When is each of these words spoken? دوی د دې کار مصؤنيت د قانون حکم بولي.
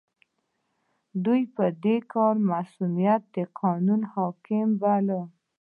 دوی 1.23 1.41
د 1.55 1.59
دې 1.83 1.97
کار 2.13 2.35
مصؤنيت 2.49 3.21
د 3.35 3.37
قانون 3.61 4.01
حکم 4.13 4.67
بولي. 4.81 5.21